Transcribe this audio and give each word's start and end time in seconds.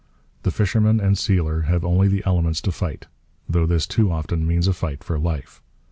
The 0.41 0.49
fisherman 0.49 0.99
and 0.99 1.15
sealer 1.15 1.61
have 1.69 1.85
only 1.85 2.07
the 2.07 2.23
elements 2.25 2.59
to 2.61 2.71
fight; 2.71 3.05
though 3.47 3.67
this 3.67 3.85
too 3.85 4.09
often 4.11 4.47
means 4.47 4.67
a 4.67 4.73
fight 4.73 5.03
for 5.03 5.19
life. 5.19 5.61